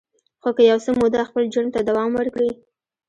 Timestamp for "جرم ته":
1.53-1.79